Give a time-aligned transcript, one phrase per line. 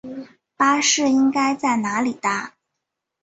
[0.57, 2.55] 巴士应该在哪里搭？